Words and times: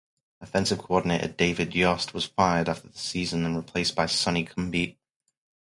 Offensive 0.39 0.79
coordinator 0.81 1.27
David 1.27 1.75
Yost 1.75 2.11
was 2.15 2.25
fired 2.25 2.67
after 2.67 2.87
the 2.87 2.97
season 2.97 3.45
and 3.45 3.55
replaced 3.55 3.93
by 3.95 4.07
Sonny 4.07 4.43
Cumbie. 4.43 4.97